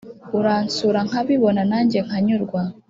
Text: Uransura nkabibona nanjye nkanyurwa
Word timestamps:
Uransura 0.37 0.99
nkabibona 1.07 1.61
nanjye 1.71 1.97
nkanyurwa 2.05 2.61